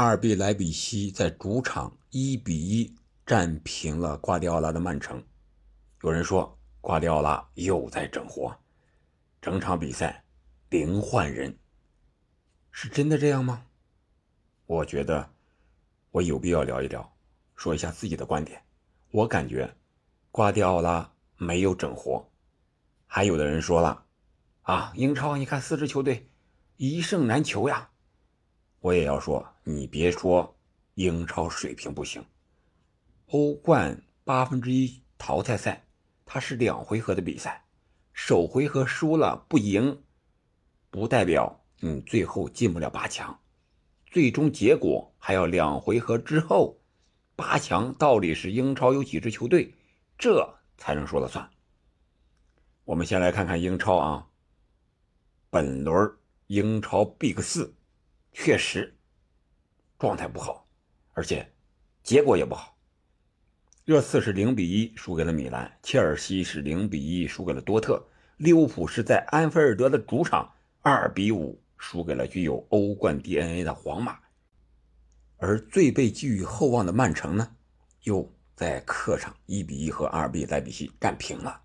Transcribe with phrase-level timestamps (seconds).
[0.00, 5.22] 阿尔比莱比锡在主场一比一战平了瓜迪奥拉的曼城。
[6.02, 8.56] 有人说瓜迪奥拉又在整活，
[9.42, 10.24] 整场比赛
[10.70, 11.54] 零换人，
[12.70, 13.66] 是真的这样吗？
[14.64, 15.34] 我觉得
[16.12, 17.14] 我有必要聊一聊，
[17.54, 18.62] 说一下自己的观点。
[19.10, 19.70] 我感觉
[20.30, 22.26] 瓜迪奥拉没有整活。
[23.06, 24.06] 还有的人说了，
[24.62, 26.30] 啊，英超你看四支球队
[26.78, 27.90] 一胜难求呀。
[28.80, 30.58] 我也要说，你别说
[30.94, 32.24] 英超水平不行，
[33.26, 35.86] 欧冠八分之一淘汰赛，
[36.26, 37.64] 它是两回合的比赛，
[38.12, 40.02] 首回合输了不赢，
[40.90, 43.40] 不代表你最后进不了八强，
[44.06, 46.80] 最终结果还要两回合之后，
[47.36, 49.72] 八强到底是英超有几支球队，
[50.18, 51.48] 这才能说了算。
[52.84, 54.26] 我们先来看看英超啊，
[55.48, 56.12] 本轮
[56.48, 57.76] 英超 Big 四。
[58.32, 58.96] 确实，
[60.00, 60.66] 状态不好，
[61.12, 61.52] 而且
[62.02, 62.74] 结果也不好。
[63.84, 68.02] 热刺是零比一输给了米兰，切尔西是零比一输给了多特，
[68.38, 74.18] 利物浦是在安菲尔德的主场二比五输给了具有欧冠 DNA 的皇马，
[75.36, 77.54] 而最被寄予厚望的曼城呢，
[78.04, 81.60] 又在客场一比一和阿尔比莱比锡战平了。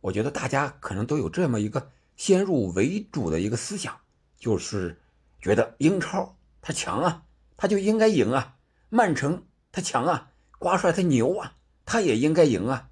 [0.00, 3.96] 我觉得大家可能都有这么一个先入为主的一个思想，
[4.36, 4.96] 就是。
[5.42, 7.24] 觉得英超他强啊，
[7.56, 8.56] 他就应该赢啊。
[8.88, 12.90] 曼城他强啊，瓜帅他牛啊，他也应该赢啊。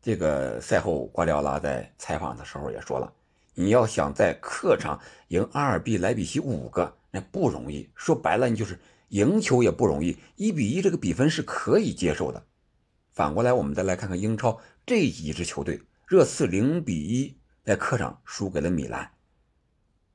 [0.00, 3.12] 这个赛后瓜迪奥拉在采访的时候也说了，
[3.54, 7.88] 你要想在客场赢阿尔比莱比锡五个，那不容易。
[7.94, 10.18] 说白了，你就是赢球也不容易。
[10.36, 12.44] 一比一这个比分是可以接受的。
[13.12, 19.12] 反过来，我们再来看看英超这几支球队，热刺零比一在客场输给了米兰，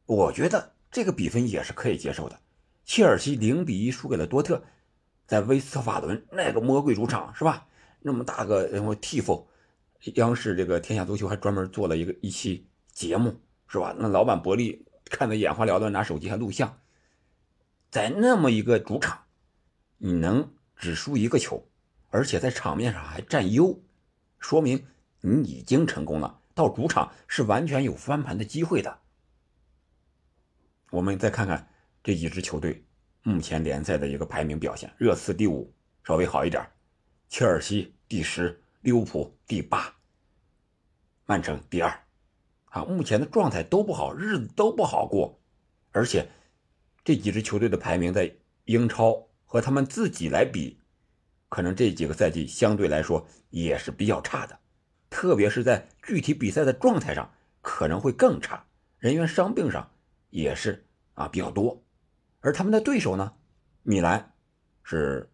[0.06, 0.74] 我觉得。
[0.90, 2.40] 这个比分也是可以接受的。
[2.88, 4.64] 切尔西零比一输给了多特，
[5.28, 7.68] 在威斯特法伦那个魔鬼主场是吧？
[8.00, 9.46] 那么大个然后 Tifo，
[10.16, 13.94] 央视这个天下足球还专门做了一个一期节目是吧？
[14.00, 16.80] 那老板伯利看得眼花缭乱，拿手机还录像。
[17.92, 19.26] 在那么一个主场，
[19.98, 21.68] 你能只输一个球，
[22.10, 23.82] 而且在场面上还占优，
[24.40, 24.86] 说明
[25.20, 26.40] 你已经成功了。
[26.54, 29.00] 到主场是完全有翻盘的机会的。
[30.92, 31.70] 我们再看看
[32.08, 32.82] 这几支球队
[33.22, 35.70] 目前联赛的一个排名表现：热刺第五，
[36.06, 36.64] 稍微好一点；
[37.28, 39.94] 切尔西第十，利物浦第八，
[41.26, 41.92] 曼城第二。
[42.68, 45.38] 啊，目前的状态都不好，日子都不好过。
[45.92, 46.26] 而且
[47.04, 50.80] 这几支球队的排名在英超和他们自己来比，
[51.50, 54.58] 可能这几个赛季相对来说也是比较差的，
[55.10, 57.30] 特别是在具体比赛的状态上
[57.62, 58.66] 可能会更差，
[58.98, 59.92] 人员伤病上。
[60.30, 60.86] 也是
[61.16, 61.84] 啊，比较多，
[62.48, 63.34] 而他们的对手呢，
[63.84, 64.34] 米兰
[64.82, 65.30] 是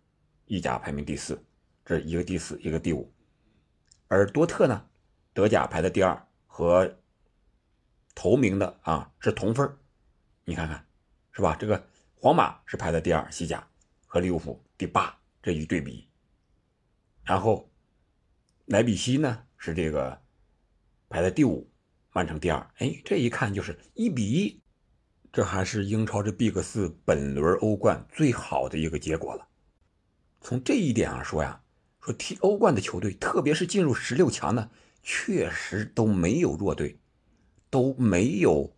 [0.47, 1.39] 意甲排名第四，
[1.85, 3.13] 这一个第四，一个第五，
[4.07, 4.89] 而多特呢，
[5.31, 6.97] 德甲排在第二，和
[8.15, 9.77] 头名的啊是同分
[10.43, 10.83] 你看看
[11.33, 11.55] 是吧？
[11.59, 11.85] 这个
[12.15, 13.63] 皇马是排在第二，西甲
[14.07, 16.09] 和利物浦第八，这一对比，
[17.23, 17.69] 然后
[18.65, 20.19] 莱比锡呢是这个
[21.09, 21.69] 排在第五，
[22.11, 24.62] 曼城第二，哎，这一看就是一比一。
[25.33, 29.47] 这还是英超这 Big 四本轮欧冠最好的一个结果了。
[30.39, 31.59] 从这一点上说呀，
[31.99, 34.69] 说踢欧冠的球队，特别是进入十六强的，
[35.01, 36.99] 确实都没有弱队，
[37.71, 38.77] 都没有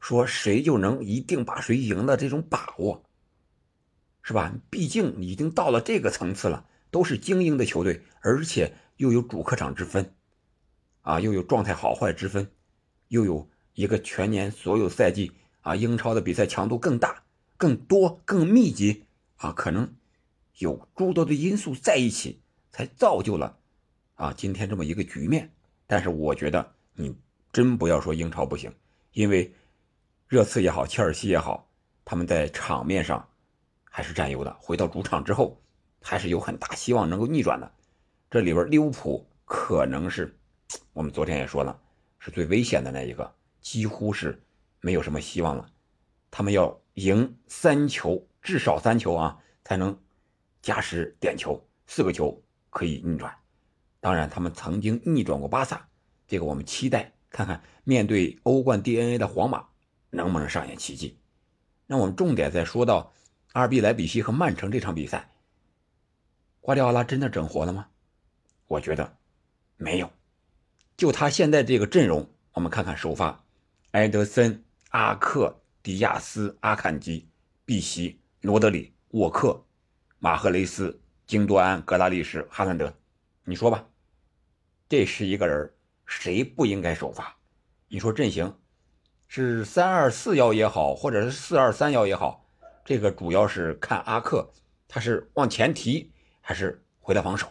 [0.00, 3.04] 说谁就能一定把谁赢的这种把握，
[4.22, 4.54] 是吧？
[4.70, 10.14] 毕竟已经到了这个层次了，都是精英的球队，而且又有主客场之分，
[11.02, 12.50] 啊，又有状态好坏之分，
[13.08, 15.32] 又有一个全年所有赛季。
[15.66, 17.24] 啊，英超的比赛强度更大、
[17.56, 19.02] 更多、更密集
[19.38, 19.92] 啊，可能
[20.58, 22.40] 有诸多的因素在一起，
[22.70, 23.58] 才造就了
[24.14, 25.52] 啊今天这么一个局面。
[25.88, 27.16] 但是我觉得你
[27.52, 28.72] 真不要说英超不行，
[29.10, 29.52] 因为
[30.28, 31.68] 热刺也好，切尔西也好，
[32.04, 33.28] 他们在场面上
[33.90, 34.56] 还是占优的。
[34.60, 35.60] 回到主场之后，
[36.00, 37.68] 还是有很大希望能够逆转的。
[38.30, 40.38] 这里边利物浦可能是
[40.92, 41.76] 我们昨天也说了，
[42.20, 44.40] 是最危险的那一个，几乎是。
[44.86, 45.68] 没有什么希望了，
[46.30, 50.00] 他们要赢三球，至少三球啊，才能
[50.62, 52.40] 加时点球，四个球
[52.70, 53.36] 可以逆转。
[53.98, 55.88] 当然，他们曾经逆转过巴萨，
[56.28, 59.66] 这个我们期待看看面对欧冠 DNA 的皇马
[60.10, 61.18] 能不能上演奇迹。
[61.88, 63.12] 那我们重点再说到
[63.54, 65.32] 阿尔比莱比锡和曼城这场比赛，
[66.60, 67.88] 瓜迪奥拉真的整活了吗？
[68.68, 69.16] 我觉得
[69.78, 70.08] 没有，
[70.96, 73.44] 就他现在这个阵容，我们看看首发
[73.90, 74.62] 埃德森。
[74.96, 77.28] 阿克、迪亚斯、阿坎吉、
[77.66, 79.62] 碧西、罗德里、沃克、
[80.18, 82.90] 马赫雷斯、京多安、格拉利什、哈兰德，
[83.44, 83.86] 你说吧，
[84.88, 85.70] 这十一个人
[86.06, 87.36] 谁不应该首发？
[87.88, 88.58] 你说阵型
[89.28, 92.48] 是三二四幺也好，或者是四二三幺也好，
[92.82, 94.50] 这个主要是看阿克
[94.88, 96.10] 他是往前提
[96.40, 97.46] 还是回来防守。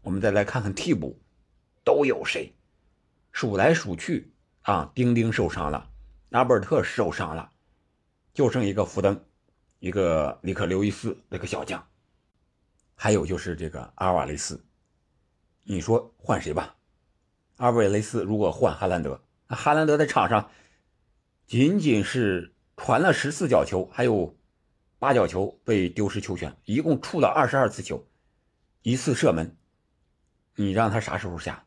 [0.00, 1.20] 我们再来看看替补
[1.84, 2.54] 都有谁？
[3.32, 5.90] 数来数去啊，丁丁受伤了，
[6.30, 7.50] 拉波尔特受伤了，
[8.34, 9.24] 就剩一个福登，
[9.78, 11.88] 一个里克刘易斯那个小将，
[12.94, 14.62] 还有就是这个阿尔瓦雷斯。
[15.62, 16.76] 你说换谁吧？
[17.56, 20.50] 阿尔瓦雷斯如果换哈兰德，哈兰德在场上
[21.46, 24.38] 仅仅是传了十四脚球，还有
[24.98, 28.06] 八脚球被丢失球权，一共触了二十二次球，
[28.82, 29.56] 一次射门。
[30.56, 31.64] 你让他啥时候下，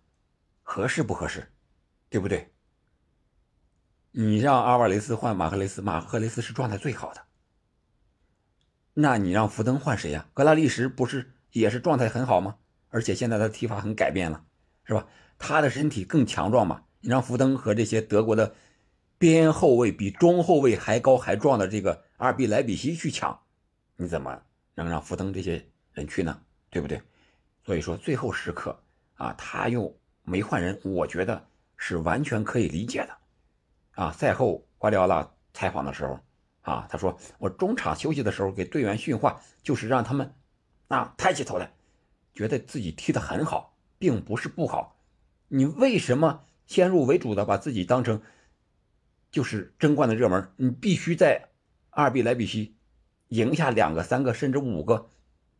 [0.62, 1.52] 合适不合适，
[2.10, 2.54] 对不对？
[4.14, 7.22] 你让阿瓦雷斯换马赫雷斯，马赫雷斯是状态最好的。
[8.94, 10.28] 那你让福登换谁呀？
[10.34, 12.58] 格拉利什不是也是状态很好吗？
[12.90, 14.44] 而且现在他的踢法很改变了，
[14.84, 15.08] 是吧？
[15.40, 16.84] 他的身体更强壮嘛。
[17.00, 18.54] 你让福登和这些德国的
[19.18, 23.40] 边后卫比中后卫还高还壮的这个阿尔比莱比锡去抢，
[23.96, 24.42] 你怎么
[24.76, 26.38] 能让福登这些人去呢？
[26.70, 27.02] 对不对？
[27.66, 28.78] 所以说，最后时刻
[29.16, 31.48] 啊，他又没换人，我觉得
[31.78, 33.18] 是完全可以理解的。
[34.02, 36.20] 啊，赛后瓜迪奥拉采访的时候，
[36.62, 40.34] 啊，他说我中场休息的时候给队员训话，就是让他们
[40.88, 41.72] 啊抬起头来，
[42.34, 44.98] 觉得自己踢得很好，并不是不好。
[45.50, 48.24] 你为什么先入为主的把自己当成
[49.30, 50.52] 就是争冠的热门？
[50.56, 51.50] 你必须在
[51.92, 52.76] 阿尔比莱比锡
[53.28, 55.10] 赢下两个、三个甚至五个，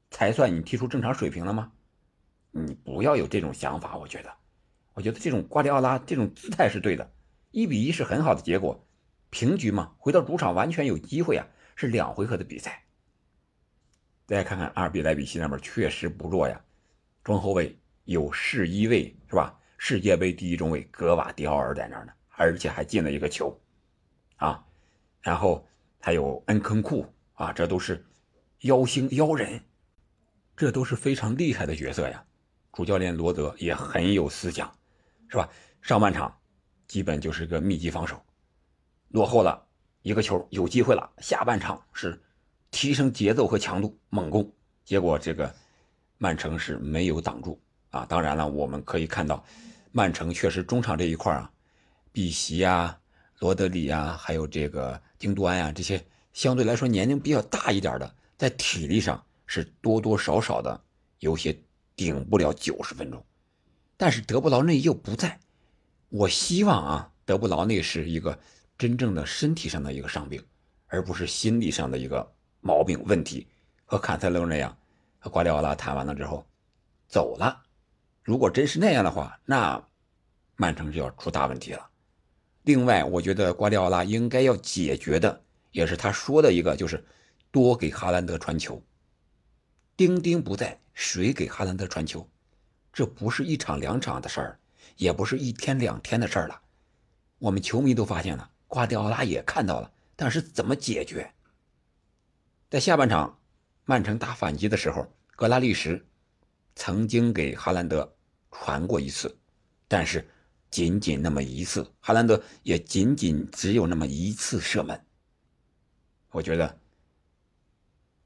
[0.10, 1.72] 才算你踢出正常水平了吗？
[2.50, 4.34] 你不要有这种想法，我觉得，
[4.96, 7.12] 我觉得这种瓜迪奥拉这种姿态是对的。
[7.52, 8.88] 一比一是很好的结果，
[9.30, 11.46] 平局嘛，回到主场完全有机会啊，
[11.76, 12.84] 是两回合的比赛。
[14.26, 16.60] 再看看阿尔比莱比锡那边确实不弱呀，
[17.24, 19.58] 中后卫有世一位是吧？
[19.78, 23.60] 世界杯第一中卫格瓦迪奥尔在那儿呢，而且还进了一个球，
[24.38, 24.64] 啊，
[25.22, 25.68] 然后
[26.00, 28.06] 还有恩坑库啊，这都是
[28.60, 29.62] 妖星妖人，
[30.56, 32.24] 这都是非常厉害的角色呀。
[32.72, 34.74] 主教练罗德也很有思想，
[35.28, 35.50] 是吧？
[35.82, 36.40] 上半场
[36.92, 38.22] 基本就是个密集防守，
[39.08, 39.66] 落后了
[40.02, 41.10] 一个球，有机会了。
[41.20, 42.22] 下半场是
[42.70, 44.52] 提升节奏和强度，猛攻。
[44.84, 45.56] 结果这个
[46.18, 47.58] 曼城是没有挡住
[47.92, 48.06] 啊。
[48.10, 49.42] 当然了，我们可以看到，
[49.94, 51.50] 曼城确实中场这一块啊，
[52.12, 53.00] 碧玺啊、
[53.40, 60.84] 罗德里啊，还有这个京多安啊，这些相对来说年龄比较大一点的，在体力上是多多少少的
[61.20, 61.58] 有些。
[61.94, 63.24] 顶不了九十分钟，
[63.96, 65.40] 但是德布劳内又不在。
[66.12, 68.38] 我希望啊，德布劳内是一个
[68.78, 70.44] 真正的身体上的一个伤病，
[70.88, 72.30] 而不是心理上的一个
[72.60, 73.48] 毛病问题。
[73.86, 74.78] 和坎塞勒那样，
[75.20, 76.46] 和瓜迪奥拉谈完了之后
[77.08, 77.64] 走了。
[78.24, 79.82] 如果真是那样的话，那
[80.58, 81.90] 曼城就要出大问题了。
[82.64, 85.42] 另外，我觉得瓜迪奥拉应该要解决的，
[85.72, 87.02] 也是他说的一个，就是
[87.52, 88.84] 多给哈兰德传球。
[89.96, 90.78] 丁丁不在。
[90.94, 92.30] 谁给哈兰德传球？
[92.92, 94.60] 这不是一场两场的事儿，
[94.98, 96.62] 也不是一天两天的事儿了。
[97.38, 101.32] 我们球迷都发现了，瓜迪奥拉也看到了，但是怎么解决？
[102.70, 103.40] 在下半场，
[103.86, 106.06] 曼城打反击的时候，格拉利什
[106.76, 108.16] 曾经给哈兰德
[108.52, 109.38] 传过一次，
[109.88, 110.26] 但是
[110.70, 115.06] 仅仅那么一次，哈兰德也仅仅只有那么一次射门。
[116.30, 116.80] 我觉得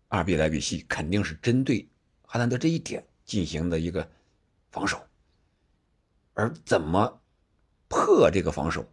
[0.09, 1.89] 阿比莱比锡肯定是针对。
[2.21, 4.07] 哈兰德这一点进行的一个
[4.69, 5.01] 防守，
[6.35, 7.21] 而怎么
[7.87, 8.85] 破这个防守，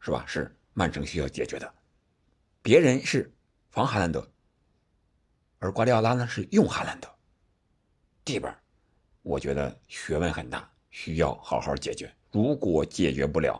[0.00, 0.24] 是吧？
[0.26, 1.74] 是曼城需要解决的。
[2.60, 3.34] 别人是
[3.70, 4.30] 防哈兰德，
[5.58, 7.08] 而瓜迪奥拉呢是用哈兰德，
[8.24, 8.54] 这边
[9.22, 12.12] 我觉得学问很大，需要好好解决。
[12.30, 13.58] 如果解决不了，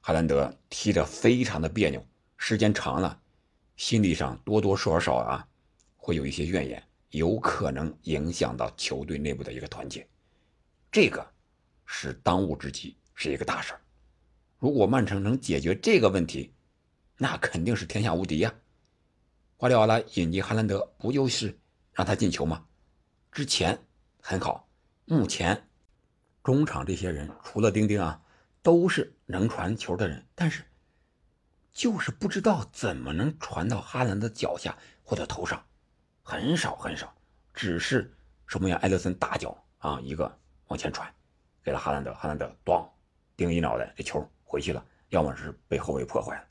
[0.00, 2.04] 哈兰德踢得非常的别扭，
[2.36, 3.18] 时间长了，
[3.76, 5.48] 心理上多多少少啊
[5.96, 6.82] 会有一些怨言。
[7.10, 10.06] 有可能影响到球队内部的一个团结，
[10.90, 11.26] 这个
[11.86, 13.80] 是当务之急，是一个大事儿。
[14.58, 16.52] 如果曼城能解决这个问题，
[17.16, 18.52] 那肯定是天下无敌呀。
[19.56, 21.58] 瓜迪奥拉引进哈兰德，不就是
[21.92, 22.66] 让他进球吗？
[23.32, 23.78] 之前
[24.20, 24.68] 很好，
[25.06, 25.68] 目前
[26.42, 28.20] 中场这些人除了丁丁啊，
[28.62, 30.62] 都是能传球的人，但是
[31.72, 35.64] 就是不知道怎么能传到哈兰德脚下或者头上。
[36.22, 37.14] 很少很少，
[37.54, 38.12] 只是
[38.46, 40.38] 守门员埃德森大脚啊，一个
[40.68, 41.08] 往前传，
[41.66, 42.88] 给了哈兰德，哈兰德咣，
[43.36, 46.44] 顶一脑袋，这球回去了，要么是被后卫破坏了。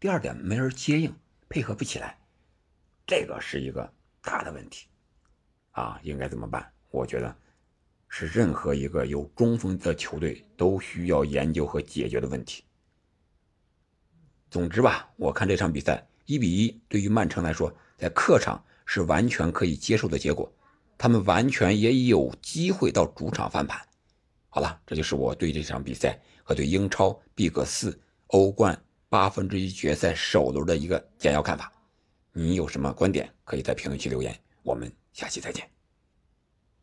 [0.00, 1.14] 第二点，没人接应，
[1.48, 2.18] 配合不起来。
[3.06, 3.88] 这个是一个
[4.20, 4.88] 大的问题
[5.70, 6.68] 啊，应该怎么办？
[6.90, 7.32] 我觉得
[8.08, 12.64] 是任何一个有中锋的球队都需要研究和解决的问题。
[14.50, 20.52] 总之吧，我看这场比赛一比一，对于曼城来说，在客场是完全可以接受的结果，
[20.98, 23.80] 他们完全也有机会到主场翻盘。
[24.54, 28.78] 好了，这就是我对这场比赛和对英超 Big 四欧冠
[29.08, 31.72] 八分之一决赛首轮的一个简要看法。
[32.34, 34.38] 你有什么观点，可以在评论区留言。
[34.62, 35.66] 我们下期再见。